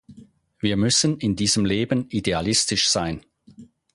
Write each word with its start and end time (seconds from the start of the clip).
Wir 0.57 0.77
müssen 0.77 1.19
in 1.19 1.35
diesem 1.35 1.63
Leben 1.63 2.09
idealistisch 2.09 2.89
sein. 2.89 3.23